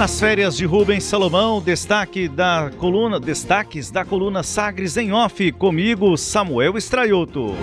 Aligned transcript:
Nas 0.00 0.18
férias 0.18 0.56
de 0.56 0.64
Rubens 0.64 1.04
Salomão, 1.04 1.60
destaque 1.60 2.26
da 2.26 2.70
coluna, 2.78 3.20
destaques 3.20 3.90
da 3.90 4.02
coluna 4.02 4.42
Sagres 4.42 4.96
em 4.96 5.12
Off, 5.12 5.52
comigo 5.52 6.16
Samuel 6.16 6.78
Estraioto. 6.78 7.54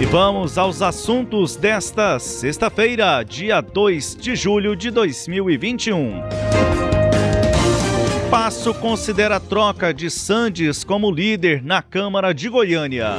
E 0.00 0.04
vamos 0.04 0.56
aos 0.56 0.80
assuntos 0.80 1.56
desta 1.56 2.20
sexta-feira, 2.20 3.24
dia 3.24 3.60
2 3.60 4.14
de 4.14 4.36
julho 4.36 4.76
de 4.76 4.92
2021. 4.92 6.22
Passo 8.30 8.72
considera 8.74 9.34
a 9.36 9.40
troca 9.40 9.92
de 9.92 10.08
Sandes 10.08 10.84
como 10.84 11.10
líder 11.10 11.60
na 11.60 11.82
Câmara 11.82 12.32
de 12.32 12.48
Goiânia. 12.48 13.18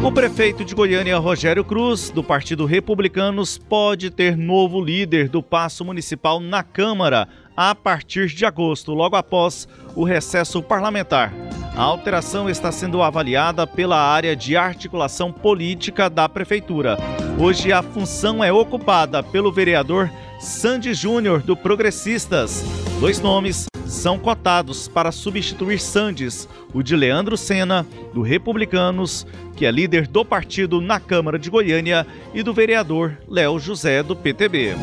O 0.00 0.12
prefeito 0.12 0.64
de 0.64 0.76
Goiânia, 0.76 1.18
Rogério 1.18 1.64
Cruz, 1.64 2.08
do 2.08 2.22
Partido 2.22 2.64
Republicanos, 2.64 3.58
pode 3.58 4.10
ter 4.10 4.36
novo 4.36 4.80
líder 4.80 5.28
do 5.28 5.42
Paço 5.42 5.84
Municipal 5.84 6.38
na 6.38 6.62
Câmara 6.62 7.28
a 7.56 7.74
partir 7.74 8.28
de 8.28 8.46
agosto, 8.46 8.94
logo 8.94 9.16
após 9.16 9.66
o 9.96 10.04
recesso 10.04 10.62
parlamentar. 10.62 11.34
A 11.76 11.82
alteração 11.82 12.48
está 12.48 12.70
sendo 12.70 13.02
avaliada 13.02 13.66
pela 13.66 14.00
área 14.00 14.36
de 14.36 14.56
articulação 14.56 15.32
política 15.32 16.08
da 16.08 16.28
Prefeitura. 16.28 16.96
Hoje 17.36 17.72
a 17.72 17.82
função 17.82 18.42
é 18.42 18.52
ocupada 18.52 19.20
pelo 19.20 19.52
vereador 19.52 20.08
Sandy 20.38 20.94
Júnior, 20.94 21.42
do 21.42 21.56
Progressistas. 21.56 22.64
Dois 23.00 23.20
nomes 23.20 23.66
são 23.88 24.18
cotados 24.18 24.86
para 24.86 25.10
substituir 25.10 25.80
Sandes, 25.80 26.48
o 26.72 26.82
de 26.82 26.94
Leandro 26.94 27.36
Sena, 27.36 27.86
do 28.12 28.20
Republicanos, 28.20 29.26
que 29.56 29.64
é 29.64 29.70
líder 29.70 30.06
do 30.06 30.24
partido 30.24 30.80
na 30.80 31.00
Câmara 31.00 31.38
de 31.38 31.50
Goiânia, 31.50 32.06
e 32.34 32.42
do 32.42 32.52
vereador 32.52 33.18
Léo 33.26 33.58
José, 33.58 34.02
do 34.02 34.14
PTB. 34.14 34.76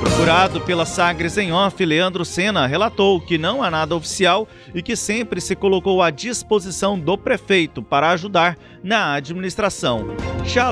Procurado 0.00 0.60
pela 0.60 0.84
Sagres 0.84 1.38
em 1.38 1.52
off, 1.52 1.84
Leandro 1.84 2.24
Sena 2.24 2.66
relatou 2.66 3.20
que 3.20 3.38
não 3.38 3.62
há 3.62 3.70
nada 3.70 3.94
oficial 3.94 4.48
e 4.74 4.82
que 4.82 4.96
sempre 4.96 5.40
se 5.40 5.54
colocou 5.54 6.02
à 6.02 6.10
disposição 6.10 6.98
do 6.98 7.16
prefeito 7.16 7.82
para 7.82 8.10
ajudar 8.10 8.58
na 8.82 9.14
administração. 9.14 10.08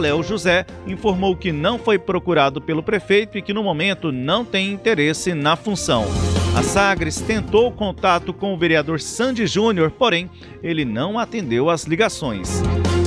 Léo 0.00 0.22
José 0.22 0.66
informou 0.86 1.36
que 1.36 1.52
não 1.52 1.78
foi 1.78 1.98
procurado 1.98 2.60
pelo 2.60 2.82
prefeito 2.82 3.38
e 3.38 3.42
que 3.42 3.52
no 3.52 3.62
momento 3.62 4.10
não 4.10 4.44
tem 4.44 4.72
interesse 4.72 5.32
na 5.32 5.54
função. 5.54 6.06
A 6.54 6.62
Sagres 6.62 7.20
tentou 7.20 7.70
contato 7.70 8.34
com 8.34 8.52
o 8.52 8.58
vereador 8.58 9.00
Sandy 9.00 9.46
Júnior, 9.46 9.90
porém 9.90 10.28
ele 10.62 10.84
não 10.84 11.18
atendeu 11.18 11.70
às 11.70 11.84
ligações. 11.84 12.60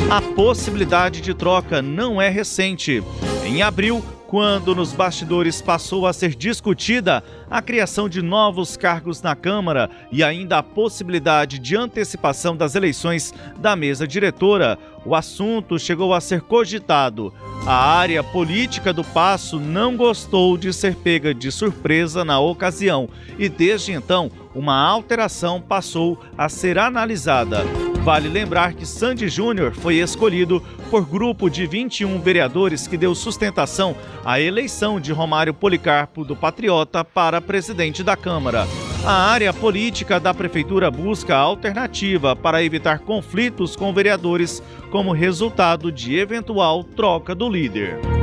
A 0.09 0.21
possibilidade 0.21 1.21
de 1.21 1.33
troca 1.33 1.81
não 1.81 2.21
é 2.21 2.29
recente. 2.29 3.03
Em 3.45 3.61
abril, 3.61 4.03
quando 4.33 4.73
nos 4.73 4.93
bastidores 4.93 5.61
passou 5.61 6.07
a 6.07 6.11
ser 6.11 6.33
discutida 6.33 7.23
a 7.51 7.61
criação 7.61 8.09
de 8.09 8.19
novos 8.19 8.75
cargos 8.75 9.21
na 9.21 9.35
Câmara 9.35 9.91
e 10.11 10.23
ainda 10.23 10.57
a 10.57 10.63
possibilidade 10.63 11.59
de 11.59 11.75
antecipação 11.75 12.57
das 12.57 12.73
eleições 12.73 13.31
da 13.59 13.75
mesa 13.75 14.07
diretora, 14.07 14.79
o 15.05 15.13
assunto 15.13 15.77
chegou 15.77 16.15
a 16.15 16.19
ser 16.19 16.41
cogitado. 16.41 17.31
A 17.67 17.75
área 17.75 18.23
política 18.23 18.91
do 18.91 19.03
Passo 19.03 19.59
não 19.59 19.95
gostou 19.95 20.57
de 20.57 20.73
ser 20.73 20.95
pega 20.95 21.31
de 21.31 21.51
surpresa 21.51 22.25
na 22.25 22.39
ocasião 22.39 23.07
e 23.37 23.47
desde 23.47 23.91
então 23.91 24.31
uma 24.55 24.75
alteração 24.75 25.61
passou 25.61 26.19
a 26.35 26.49
ser 26.49 26.79
analisada. 26.79 27.82
Vale 28.03 28.27
lembrar 28.27 28.73
que 28.73 28.85
Sandy 28.85 29.29
Júnior 29.29 29.71
foi 29.71 29.95
escolhido 29.95 30.61
por 30.91 31.05
grupo 31.05 31.49
de 31.49 31.65
21 31.65 32.19
vereadores 32.19 32.85
que 32.85 32.97
deu 32.97 33.15
sustentação 33.15 33.95
à 34.25 34.41
eleição 34.41 34.99
de 34.99 35.13
Romário 35.13 35.53
Policarpo 35.53 36.25
do 36.25 36.35
Patriota 36.35 37.05
para 37.05 37.39
presidente 37.39 38.03
da 38.03 38.17
Câmara. 38.17 38.67
A 39.05 39.31
área 39.31 39.53
política 39.53 40.19
da 40.19 40.33
prefeitura 40.33 40.91
busca 40.91 41.33
alternativa 41.33 42.35
para 42.35 42.61
evitar 42.61 42.99
conflitos 42.99 43.73
com 43.73 43.93
vereadores 43.93 44.61
como 44.91 45.13
resultado 45.13 45.89
de 45.89 46.17
eventual 46.17 46.83
troca 46.83 47.33
do 47.33 47.49
líder. 47.49 48.22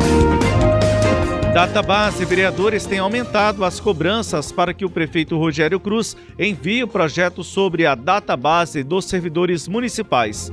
Database 1.53 2.25
vereadores 2.25 2.87
têm 2.87 3.01
aumentado 3.01 3.65
as 3.65 3.81
cobranças 3.81 4.53
para 4.53 4.73
que 4.73 4.85
o 4.85 4.91
prefeito 4.91 5.37
Rogério 5.37 5.81
Cruz 5.81 6.17
envie 6.39 6.85
o 6.85 6.89
projeto 6.89 7.43
sobre 7.43 7.85
a 7.87 7.97
database 7.97 8.85
dos 8.85 9.07
servidores 9.07 9.67
municipais. 9.67 10.53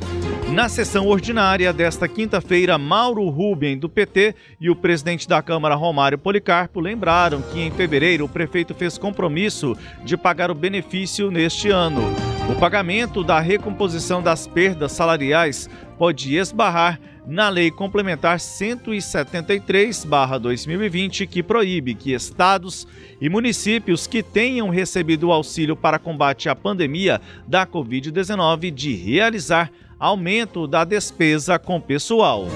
Na 0.51 0.67
sessão 0.67 1.05
ordinária 1.05 1.71
desta 1.71 2.07
quinta-feira, 2.07 2.79
Mauro 2.79 3.29
Rubem, 3.29 3.77
do 3.77 3.87
PT, 3.87 4.33
e 4.59 4.71
o 4.71 4.75
presidente 4.75 5.27
da 5.27 5.39
Câmara, 5.39 5.75
Romário 5.75 6.17
Policarpo, 6.17 6.79
lembraram 6.79 7.43
que 7.43 7.59
em 7.59 7.69
fevereiro 7.69 8.25
o 8.25 8.29
prefeito 8.29 8.73
fez 8.73 8.97
compromisso 8.97 9.77
de 10.03 10.17
pagar 10.17 10.49
o 10.49 10.55
benefício 10.55 11.29
neste 11.29 11.69
ano. 11.69 12.01
O 12.49 12.55
pagamento 12.55 13.23
da 13.23 13.39
recomposição 13.39 14.23
das 14.23 14.47
perdas 14.47 14.93
salariais 14.93 15.69
pode 15.97 16.35
esbarrar 16.35 16.99
na 17.27 17.49
Lei 17.49 17.69
Complementar 17.69 18.39
173/2020, 18.39 21.27
que 21.27 21.43
proíbe 21.43 21.93
que 21.93 22.13
estados 22.13 22.87
e 23.19 23.27
municípios 23.27 24.07
que 24.07 24.23
tenham 24.23 24.69
recebido 24.69 25.27
o 25.27 25.33
auxílio 25.33 25.75
para 25.75 25.99
combate 25.99 26.47
à 26.47 26.55
pandemia 26.55 27.19
da 27.45 27.67
Covid-19 27.67 28.71
de 28.71 28.95
realizar 28.95 29.69
aumento 29.99 30.65
da 30.67 30.85
despesa 30.85 31.59
com 31.59 31.81
pessoal. 31.81 32.47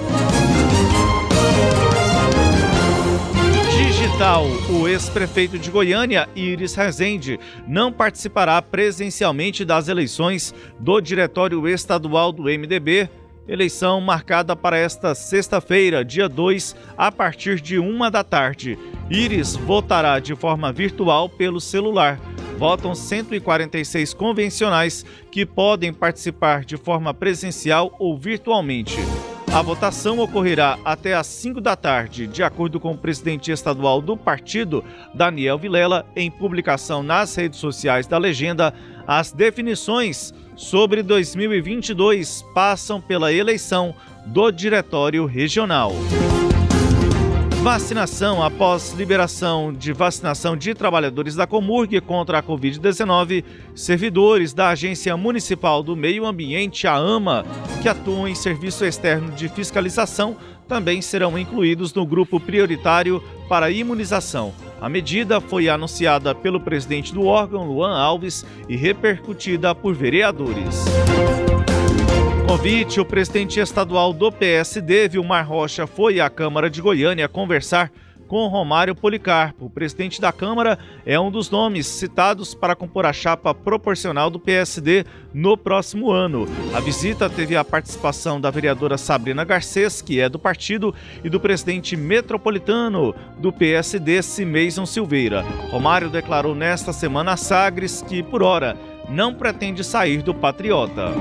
Digital, 3.76 4.46
o 4.70 4.88
ex-prefeito 4.88 5.60
de 5.60 5.70
Goiânia, 5.70 6.30
Iris 6.36 6.76
Rezende, 6.76 7.40
não 7.68 7.92
participará 7.92 8.62
presencialmente 8.62 9.66
das 9.66 9.90
eleições 9.90 10.56
do 10.80 11.02
Diretório 11.02 11.68
Estadual 11.68 12.32
do 12.32 12.44
MDB 12.44 13.10
Eleição 13.48 14.00
marcada 14.00 14.56
para 14.56 14.78
esta 14.78 15.16
sexta-feira, 15.16 16.06
dia 16.06 16.30
2, 16.30 16.76
a 16.96 17.12
partir 17.12 17.60
de 17.60 17.80
uma 17.80 18.12
da 18.12 18.24
tarde. 18.24 18.78
Iris 19.10 19.56
votará 19.56 20.20
de 20.20 20.36
forma 20.36 20.72
virtual 20.72 21.28
pelo 21.28 21.60
celular. 21.60 22.20
Votam 22.58 22.94
146 22.94 24.14
convencionais 24.14 25.04
que 25.32 25.44
podem 25.44 25.92
participar 25.92 26.64
de 26.64 26.78
forma 26.78 27.14
presencial 27.16 27.96
ou 27.98 28.16
virtualmente. 28.16 29.00
A 29.52 29.62
votação 29.64 30.20
ocorrerá 30.20 30.78
até 30.86 31.16
às 31.16 31.26
5 31.28 31.60
da 31.60 31.76
tarde, 31.76 32.28
de 32.28 32.44
acordo 32.44 32.80
com 32.80 32.92
o 32.92 32.98
presidente 32.98 33.52
estadual 33.52 34.02
do 34.02 34.16
partido, 34.16 34.82
Daniel 35.14 35.58
Vilela, 35.58 36.06
em 36.16 36.30
publicação 36.30 37.02
nas 37.02 37.36
redes 37.36 37.60
sociais 37.60 38.06
da 38.06 38.20
legenda. 38.20 38.74
As 39.06 39.32
definições 39.32 40.32
sobre 40.56 41.04
2022 41.04 42.44
passam 42.54 43.00
pela 43.02 43.34
eleição 43.34 43.96
do 44.26 44.52
Diretório 44.52 45.26
Regional. 45.26 45.94
Vacinação 47.64 48.42
após 48.42 48.92
liberação 48.94 49.72
de 49.72 49.94
vacinação 49.94 50.58
de 50.58 50.74
trabalhadores 50.74 51.36
da 51.36 51.46
Comurg 51.46 52.02
contra 52.02 52.40
a 52.40 52.44
Covid-19, 52.44 53.44
servidores 53.76 54.52
da 54.52 54.70
Agência 54.70 55.16
Municipal 55.16 55.84
do 55.84 55.96
Meio 55.96 56.26
Ambiente, 56.26 56.88
a 56.88 56.96
AMA, 56.96 57.46
que 57.82 57.88
atuam 57.88 58.28
em 58.28 58.34
serviço 58.34 58.84
externo 58.84 59.32
de 59.34 59.48
fiscalização, 59.48 60.36
também 60.68 61.04
serão 61.04 61.38
incluídos 61.38 61.94
no 61.94 62.04
grupo 62.04 62.40
prioritário 62.40 63.22
para 63.48 63.70
imunização. 63.70 64.52
A 64.82 64.90
medida 64.90 65.40
foi 65.40 65.70
anunciada 65.70 66.34
pelo 66.34 66.60
presidente 66.60 67.14
do 67.14 67.26
órgão, 67.26 67.68
Luan 67.68 67.96
Alves, 67.96 68.44
e 68.68 68.76
repercutida 68.76 69.76
por 69.76 69.94
vereadores. 69.94 70.86
Convite, 72.48 73.00
o 73.00 73.06
presidente 73.06 73.60
estadual 73.60 74.12
do 74.12 74.32
PSD, 74.32 75.08
Vilmar 75.08 75.48
Rocha, 75.48 75.86
foi 75.86 76.20
à 76.20 76.32
Câmara 76.32 76.68
de 76.68 76.82
Goiânia 76.82 77.30
conversar 77.30 77.92
com 78.32 78.48
Romário 78.48 78.96
Policarpo. 78.96 79.66
O 79.66 79.70
presidente 79.70 80.22
da 80.22 80.32
Câmara 80.32 80.80
é 81.06 81.20
um 81.20 81.30
dos 81.30 81.50
nomes 81.50 81.86
citados 81.86 82.56
para 82.56 82.78
compor 82.78 83.06
a 83.06 83.12
chapa 83.12 83.54
proporcional 83.54 84.30
do 84.30 84.40
PSD 84.40 85.04
no 85.34 85.58
próximo 85.58 86.10
ano. 86.10 86.48
A 86.74 86.80
visita 86.80 87.30
teve 87.30 87.58
a 87.58 87.66
participação 87.66 88.40
da 88.40 88.50
vereadora 88.50 88.98
Sabrina 88.98 89.44
Garcês, 89.44 90.02
que 90.02 90.22
é 90.22 90.30
do 90.30 90.40
partido, 90.40 90.96
e 91.22 91.30
do 91.30 91.42
presidente 91.42 91.98
metropolitano 91.98 93.14
do 93.38 93.52
PSD, 93.52 94.22
Cimeison 94.22 94.86
Silveira. 94.86 95.42
Romário 95.70 96.10
declarou 96.10 96.56
nesta 96.56 96.94
semana 96.94 97.34
a 97.34 97.38
Sagres 97.38 98.02
que, 98.02 98.24
por 98.24 98.42
hora, 98.42 98.78
não 99.10 99.34
pretende 99.34 99.84
sair 99.84 100.22
do 100.22 100.34
Patriota. 100.34 101.12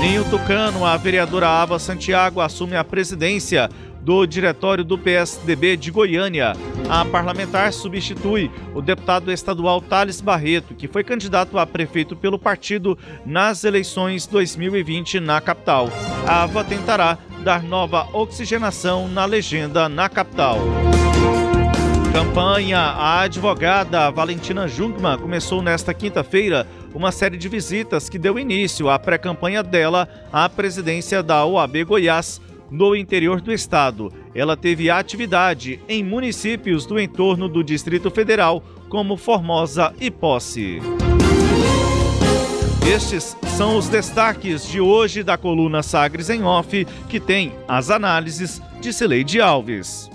Ninho 0.00 0.24
Tucano, 0.30 0.84
a 0.84 0.96
vereadora 0.96 1.48
Ava 1.48 1.76
Santiago 1.76 2.40
assume 2.40 2.76
a 2.76 2.84
presidência 2.84 3.68
do 4.08 4.24
diretório 4.24 4.82
do 4.82 4.96
PSDB 4.96 5.76
de 5.76 5.90
Goiânia. 5.90 6.54
A 6.88 7.04
parlamentar 7.04 7.70
substitui 7.74 8.50
o 8.74 8.80
deputado 8.80 9.30
estadual 9.30 9.82
Thales 9.82 10.22
Barreto, 10.22 10.74
que 10.74 10.88
foi 10.88 11.04
candidato 11.04 11.58
a 11.58 11.66
prefeito 11.66 12.16
pelo 12.16 12.38
partido 12.38 12.96
nas 13.26 13.64
eleições 13.64 14.26
2020 14.26 15.20
na 15.20 15.42
capital. 15.42 15.90
A 16.26 16.44
Ava 16.44 16.64
tentará 16.64 17.18
dar 17.44 17.62
nova 17.62 18.08
oxigenação 18.14 19.08
na 19.08 19.26
legenda 19.26 19.90
na 19.90 20.08
capital. 20.08 20.56
Campanha. 22.10 22.78
A 22.78 23.20
advogada 23.20 24.10
Valentina 24.10 24.66
Jungmann 24.66 25.18
começou 25.18 25.60
nesta 25.60 25.92
quinta-feira 25.92 26.66
uma 26.94 27.12
série 27.12 27.36
de 27.36 27.46
visitas 27.46 28.08
que 28.08 28.18
deu 28.18 28.38
início 28.38 28.88
à 28.88 28.98
pré-campanha 28.98 29.62
dela 29.62 30.08
à 30.32 30.48
presidência 30.48 31.22
da 31.22 31.44
OAB 31.44 31.84
Goiás 31.84 32.40
no 32.70 32.94
interior 32.94 33.40
do 33.40 33.52
estado. 33.52 34.12
Ela 34.34 34.56
teve 34.56 34.90
atividade 34.90 35.80
em 35.88 36.04
municípios 36.04 36.86
do 36.86 36.98
entorno 36.98 37.48
do 37.48 37.62
Distrito 37.62 38.10
Federal, 38.10 38.62
como 38.88 39.16
Formosa 39.16 39.92
e 40.00 40.10
Posse. 40.10 40.80
Estes 42.86 43.36
são 43.56 43.76
os 43.76 43.88
destaques 43.88 44.66
de 44.66 44.80
hoje 44.80 45.22
da 45.22 45.36
coluna 45.36 45.82
Sagres 45.82 46.30
em 46.30 46.42
Off, 46.42 46.86
que 47.08 47.20
tem 47.20 47.52
as 47.68 47.90
análises 47.90 48.62
de 48.80 48.92
Cileide 48.92 49.40
Alves. 49.40 50.08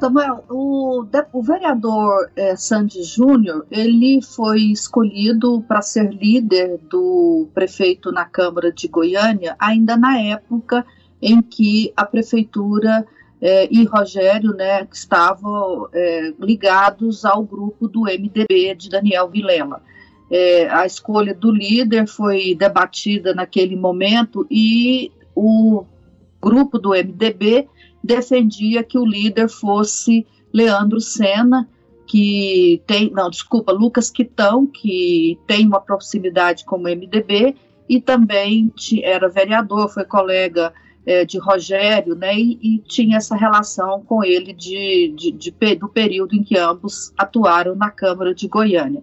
Samuel, 0.00 0.44
o, 0.48 1.04
o 1.32 1.42
vereador 1.42 2.30
é, 2.34 2.56
Sandy 2.56 3.02
Júnior, 3.02 3.66
ele 3.70 4.20
foi 4.22 4.60
escolhido 4.72 5.62
para 5.68 5.82
ser 5.82 6.10
líder 6.10 6.78
do 6.90 7.48
prefeito 7.54 8.10
na 8.10 8.24
Câmara 8.24 8.72
de 8.72 8.88
Goiânia, 8.88 9.54
ainda 9.58 9.96
na 9.96 10.18
época 10.18 10.86
em 11.20 11.42
que 11.42 11.92
a 11.96 12.04
prefeitura 12.04 13.06
é, 13.40 13.68
e 13.70 13.84
Rogério 13.84 14.52
né, 14.54 14.86
estavam 14.92 15.88
é, 15.92 16.32
ligados 16.38 17.24
ao 17.24 17.42
grupo 17.42 17.88
do 17.88 18.02
MDB 18.02 18.74
de 18.74 18.90
Daniel 18.90 19.28
Vilela. 19.28 19.82
É, 20.30 20.68
a 20.68 20.86
escolha 20.86 21.34
do 21.34 21.50
líder 21.50 22.06
foi 22.06 22.54
debatida 22.54 23.34
naquele 23.34 23.74
momento 23.74 24.46
e 24.50 25.10
o 25.34 25.84
grupo 26.40 26.78
do 26.78 26.90
MDB 26.90 27.68
defendia 28.02 28.82
que 28.82 28.98
o 28.98 29.04
líder 29.04 29.48
fosse 29.48 30.26
Leandro 30.52 31.00
Sena, 31.00 31.68
que 32.06 32.82
tem, 32.86 33.10
não, 33.10 33.30
desculpa, 33.30 33.72
Lucas 33.72 34.10
Quitão, 34.10 34.66
que 34.66 35.38
tem 35.46 35.66
uma 35.66 35.80
proximidade 35.80 36.64
com 36.64 36.76
o 36.76 36.82
MDB 36.82 37.56
e 37.88 38.00
também 38.00 38.72
era 39.02 39.28
vereador, 39.28 39.88
foi 39.88 40.04
colega 40.04 40.72
é, 41.06 41.24
de 41.24 41.38
Rogério, 41.38 42.14
né, 42.14 42.34
e, 42.34 42.58
e, 42.62 42.78
tinha 42.78 43.16
essa 43.16 43.34
relação 43.34 44.02
com 44.02 44.22
ele 44.22 44.52
de, 44.52 45.14
de, 45.16 45.32
de, 45.32 45.74
do 45.76 45.88
período 45.88 46.34
em 46.34 46.42
que 46.42 46.58
ambos 46.58 47.12
atuaram 47.16 47.74
na 47.74 47.90
Câmara 47.90 48.34
de 48.34 48.46
Goiânia. 48.46 49.02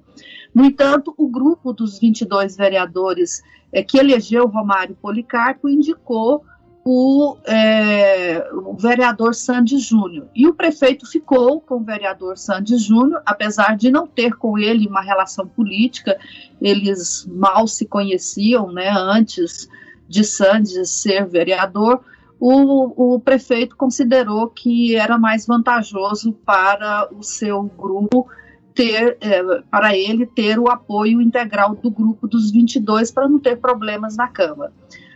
No 0.53 0.65
entanto, 0.65 1.13
o 1.17 1.27
grupo 1.27 1.73
dos 1.73 1.99
22 1.99 2.55
vereadores 2.55 3.41
é, 3.71 3.83
que 3.83 3.97
elegeu 3.97 4.47
Romário 4.47 4.95
Policarpo 4.95 5.67
indicou 5.67 6.43
o, 6.89 7.35
é, 7.45 8.47
o 8.53 8.73
vereador 8.73 9.35
Sandy 9.35 9.77
Júnior. 9.77 10.29
E 10.33 10.47
o 10.47 10.53
prefeito 10.53 11.05
ficou 11.05 11.59
com 11.59 11.75
o 11.75 11.83
vereador 11.83 12.37
Sandy 12.37 12.77
Júnior, 12.77 13.21
apesar 13.25 13.75
de 13.75 13.91
não 13.91 14.07
ter 14.07 14.35
com 14.37 14.57
ele 14.57 14.87
uma 14.87 15.01
relação 15.01 15.45
política, 15.45 16.17
eles 16.61 17.27
mal 17.29 17.67
se 17.67 17.85
conheciam 17.85 18.71
né, 18.71 18.89
antes 18.89 19.67
de 20.07 20.23
Sandy 20.23 20.85
ser 20.85 21.25
vereador, 21.27 22.01
o, 22.39 23.15
o, 23.15 23.19
prefeito 23.19 23.75
considerou 23.75 24.47
que 24.47 24.95
era 24.95 25.17
mais 25.17 25.45
vantajoso 25.47 26.33
para 26.45 27.09
o 27.11 27.23
seu 27.23 27.63
grupo 27.63 28.27
ter, 28.75 29.17
é, 29.19 29.43
para 29.71 29.97
ele 29.97 30.25
ter 30.27 30.59
o 30.59 30.69
apoio 30.69 31.19
integral 31.19 31.75
do 31.75 31.89
grupo 31.89 32.27
dos 32.27 32.51
22 32.51 33.11
para 33.11 33.27
não 33.27 33.39
ter 33.39 33.57
problemas 33.57 34.15
na 34.15 34.27
Câmara. 34.27 34.71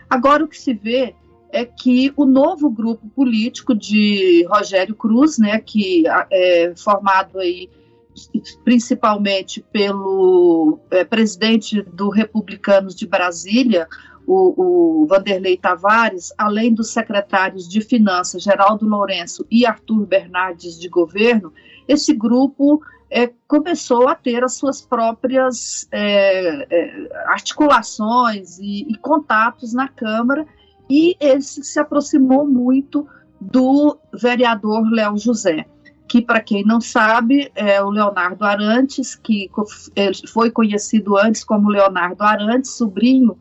Agora 0.09 0.43
o 0.43 0.47
que 0.47 0.59
se 0.59 0.73
vê 0.73 1.15
é 1.51 1.63
que 1.63 2.11
o 2.15 2.25
novo 2.25 2.69
grupo 2.69 3.07
político 3.09 3.75
de 3.75 4.45
Rogério 4.49 4.95
Cruz, 4.95 5.37
né, 5.37 5.59
que 5.59 6.03
é 6.31 6.73
formado 6.75 7.37
aí 7.39 7.69
principalmente 8.63 9.63
pelo 9.71 10.79
é, 10.89 11.03
presidente 11.03 11.81
do 11.81 12.09
Republicanos 12.09 12.95
de 12.95 13.07
Brasília, 13.07 13.87
o, 14.31 15.01
o, 15.03 15.05
Vanderlei 15.07 15.57
Tavares, 15.57 16.33
além 16.37 16.73
dos 16.73 16.93
secretários 16.93 17.67
de 17.67 17.81
Finanças, 17.81 18.43
Geraldo 18.43 18.87
Lourenço 18.87 19.45
e 19.51 19.65
Arthur 19.65 20.05
Bernardes 20.05 20.79
de 20.79 20.87
Governo, 20.87 21.51
esse 21.85 22.13
grupo 22.13 22.81
é, 23.09 23.29
começou 23.45 24.07
a 24.07 24.15
ter 24.15 24.41
as 24.41 24.53
suas 24.53 24.81
próprias 24.81 25.85
é, 25.91 26.65
é, 26.69 27.09
articulações 27.25 28.57
e, 28.57 28.89
e 28.89 28.97
contatos 28.99 29.73
na 29.73 29.89
Câmara 29.89 30.47
e 30.89 31.17
ele 31.19 31.41
se 31.41 31.77
aproximou 31.77 32.47
muito 32.47 33.05
do 33.39 33.97
vereador 34.13 34.89
Léo 34.89 35.17
José, 35.17 35.65
que, 36.07 36.21
para 36.21 36.39
quem 36.39 36.63
não 36.63 36.79
sabe, 36.79 37.51
é 37.53 37.83
o 37.83 37.89
Leonardo 37.89 38.45
Arantes, 38.45 39.13
que 39.13 39.49
foi 40.31 40.51
conhecido 40.51 41.17
antes 41.17 41.43
como 41.43 41.69
Leonardo 41.69 42.23
Arantes, 42.23 42.71
sobrinho 42.71 43.37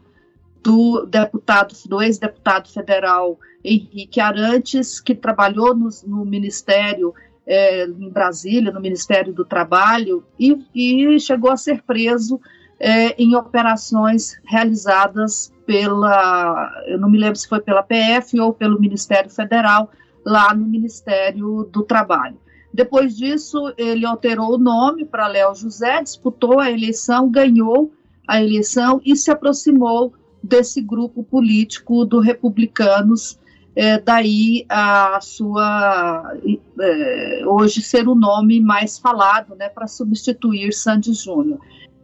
do 0.62 1.06
deputado, 1.06 1.74
do 1.86 2.02
ex-deputado 2.02 2.68
federal 2.68 3.38
Henrique 3.64 4.20
Arantes, 4.20 5.00
que 5.00 5.14
trabalhou 5.14 5.74
no, 5.74 5.88
no 6.06 6.24
Ministério 6.24 7.14
é, 7.46 7.84
em 7.84 8.10
Brasília, 8.10 8.72
no 8.72 8.80
Ministério 8.80 9.32
do 9.32 9.44
Trabalho, 9.44 10.24
e, 10.38 10.56
e 10.74 11.18
chegou 11.18 11.50
a 11.50 11.56
ser 11.56 11.82
preso 11.82 12.40
é, 12.78 13.14
em 13.22 13.34
operações 13.34 14.40
realizadas 14.44 15.52
pela, 15.66 16.70
eu 16.86 16.98
não 16.98 17.10
me 17.10 17.18
lembro 17.18 17.36
se 17.36 17.48
foi 17.48 17.60
pela 17.60 17.82
PF 17.82 18.38
ou 18.40 18.52
pelo 18.52 18.80
Ministério 18.80 19.30
Federal, 19.30 19.90
lá 20.24 20.54
no 20.54 20.66
Ministério 20.66 21.68
do 21.70 21.82
Trabalho. 21.82 22.38
Depois 22.72 23.16
disso, 23.16 23.72
ele 23.76 24.06
alterou 24.06 24.54
o 24.54 24.58
nome 24.58 25.04
para 25.04 25.26
Léo 25.26 25.54
José, 25.54 26.02
disputou 26.02 26.60
a 26.60 26.70
eleição, 26.70 27.28
ganhou 27.28 27.92
a 28.28 28.40
eleição 28.40 29.00
e 29.04 29.16
se 29.16 29.30
aproximou 29.30 30.12
desse 30.42 30.80
grupo 30.80 31.22
político 31.22 32.04
do 32.04 32.20
Republicanos, 32.20 33.38
é, 33.74 33.98
daí 33.98 34.66
a 34.68 35.20
sua 35.20 36.34
é, 36.80 37.42
hoje 37.46 37.80
ser 37.80 38.08
o 38.08 38.14
nome 38.14 38.60
mais 38.60 38.98
falado, 38.98 39.54
né, 39.54 39.68
para 39.68 39.86
substituir 39.86 40.72
Sandy 40.72 41.12
Júnior. 41.12 41.60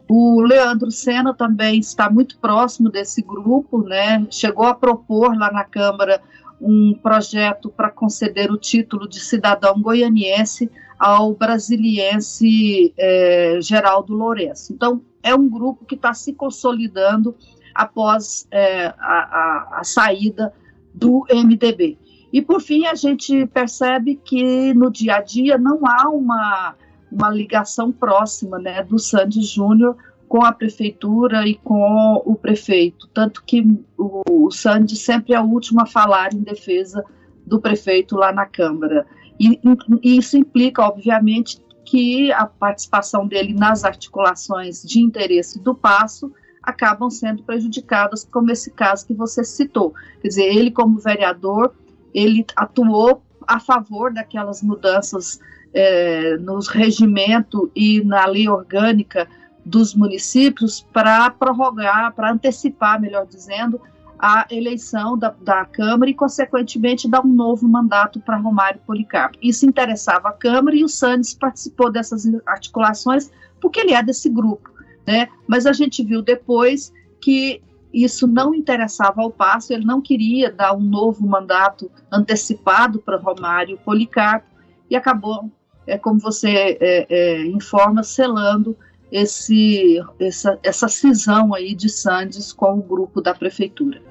O 0.09 0.41
Leandro 0.41 0.89
Sena 0.89 1.33
também 1.33 1.79
está 1.79 2.09
muito 2.09 2.39
próximo 2.39 2.89
desse 2.89 3.21
grupo, 3.21 3.83
né? 3.83 4.25
Chegou 4.31 4.65
a 4.65 4.73
propor 4.73 5.37
lá 5.37 5.51
na 5.51 5.65
Câmara 5.65 6.21
um 6.61 6.93
projeto 6.93 7.69
para 7.69 7.91
conceder 7.91 8.49
o 8.49 8.57
título 8.57 9.07
de 9.07 9.19
cidadão 9.19 9.81
goianiense 9.81 10.71
ao 10.97 11.33
brasiliense 11.33 12.93
é, 12.97 13.59
Geraldo 13.61 14.13
Lourenço. 14.13 14.73
Então, 14.73 15.01
é 15.21 15.35
um 15.35 15.47
grupo 15.47 15.85
que 15.85 15.95
está 15.95 16.13
se 16.13 16.33
consolidando 16.33 17.35
após 17.77 18.47
é, 18.51 18.87
a, 18.87 18.93
a, 18.99 19.79
a 19.79 19.83
saída 19.83 20.53
do 20.93 21.25
MDB. 21.29 21.97
E, 22.33 22.41
por 22.41 22.61
fim, 22.61 22.85
a 22.85 22.95
gente 22.95 23.45
percebe 23.47 24.15
que 24.15 24.73
no 24.73 24.91
dia 24.91 25.15
a 25.15 25.21
dia 25.21 25.57
não 25.57 25.79
há 25.85 26.09
uma 26.09 26.75
uma 27.11 27.29
ligação 27.29 27.91
próxima 27.91 28.59
né, 28.59 28.83
do 28.83 28.99
Sandy 28.99 29.41
Júnior 29.41 29.95
com 30.27 30.43
a 30.43 30.51
prefeitura 30.51 31.47
e 31.47 31.55
com 31.55 32.21
o 32.25 32.35
prefeito, 32.35 33.07
tanto 33.13 33.43
que 33.45 33.65
o, 33.97 34.23
o 34.29 34.51
Sandy 34.51 34.95
sempre 34.95 35.33
é 35.33 35.39
o 35.39 35.45
último 35.45 35.81
a 35.81 35.85
falar 35.85 36.33
em 36.33 36.41
defesa 36.41 37.03
do 37.45 37.61
prefeito 37.61 38.15
lá 38.15 38.33
na 38.33 38.45
Câmara. 38.45 39.05
E, 39.39 39.59
e 40.03 40.17
isso 40.17 40.37
implica, 40.37 40.81
obviamente, 40.81 41.61
que 41.85 42.29
a 42.33 42.45
participação 42.45 43.25
dele 43.25 43.53
nas 43.53 43.85
articulações 43.85 44.83
de 44.83 44.99
interesse 44.99 45.63
do 45.63 45.73
Passo 45.73 46.33
acabam 46.67 47.09
sendo 47.09 47.43
prejudicadas, 47.43 48.27
como 48.29 48.51
esse 48.51 48.71
caso 48.71 49.07
que 49.07 49.13
você 49.13 49.41
citou. 49.41 49.93
Quer 50.21 50.27
dizer, 50.27 50.43
ele 50.43 50.69
como 50.69 50.99
vereador, 50.99 51.73
ele 52.13 52.45
atuou 52.57 53.23
a 53.47 53.57
favor 53.57 54.13
daquelas 54.13 54.61
mudanças 54.61 55.39
é, 55.73 56.35
nos 56.37 56.67
regimento 56.67 57.71
e 57.73 58.03
na 58.03 58.25
lei 58.25 58.49
orgânica 58.49 59.29
dos 59.65 59.95
municípios 59.95 60.85
para 60.91 61.29
prorrogar, 61.29 62.13
para 62.13 62.33
antecipar, 62.33 62.99
melhor 62.99 63.25
dizendo, 63.25 63.79
a 64.19 64.45
eleição 64.51 65.17
da, 65.17 65.33
da, 65.39 65.63
Câmara 65.63 66.11
e, 66.11 66.13
consequentemente, 66.13 67.07
dar 67.07 67.21
um 67.23 67.33
novo 67.33 67.65
mandato 67.65 68.19
para 68.19 68.35
Romário 68.35 68.81
Policarpo. 68.85 69.37
Isso 69.41 69.65
interessava 69.65 70.29
a 70.29 70.33
Câmara 70.33 70.75
e 70.75 70.83
o 70.83 70.89
Sandes 70.89 71.33
participou 71.33 71.89
dessas 71.89 72.25
articulações 72.45 73.31
porque 73.61 73.79
ele 73.79 73.93
é 73.93 74.03
desse 74.03 74.29
grupo, 74.29 74.69
né? 75.07 75.29
Mas 75.47 75.65
a 75.65 75.71
gente 75.71 76.03
viu 76.03 76.21
depois 76.21 76.91
que 77.21 77.61
isso 77.93 78.27
não 78.27 78.53
interessava 78.53 79.21
ao 79.21 79.31
Passo, 79.31 79.71
ele 79.73 79.85
não 79.85 80.01
queria 80.01 80.51
dar 80.51 80.75
um 80.75 80.81
novo 80.81 81.25
mandato 81.25 81.89
antecipado 82.11 82.99
para 82.99 83.17
Romário 83.17 83.77
Policarpo 83.77 84.45
e 84.89 84.95
acabou, 84.95 85.49
é, 85.87 85.97
como 85.97 86.19
você 86.19 86.77
é, 86.79 87.07
é, 87.09 87.45
informa, 87.45 88.03
selando 88.03 88.77
esse, 89.09 90.03
essa, 90.19 90.59
essa 90.61 90.87
cisão 90.89 91.53
aí 91.53 91.73
de 91.73 91.87
Sandes 91.87 92.51
com 92.51 92.77
o 92.77 92.83
grupo 92.83 93.21
da 93.21 93.33
prefeitura. 93.33 94.01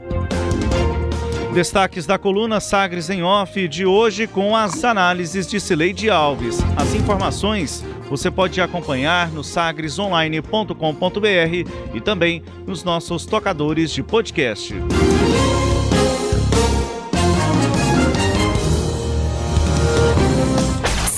Destaques 1.52 2.04
da 2.04 2.18
coluna 2.18 2.60
Sagres 2.60 3.08
em 3.08 3.22
Off 3.22 3.66
de 3.66 3.86
hoje 3.86 4.26
com 4.26 4.54
as 4.54 4.84
análises 4.84 5.46
de 5.46 5.58
Cileide 5.58 6.10
Alves. 6.10 6.58
As 6.76 6.92
informações 6.94 7.82
você 8.08 8.30
pode 8.30 8.60
acompanhar 8.60 9.30
no 9.30 9.42
sagresonline.com.br 9.42 11.94
e 11.94 12.00
também 12.00 12.42
nos 12.66 12.84
nossos 12.84 13.26
tocadores 13.26 13.90
de 13.90 14.02
podcast. 14.02 14.74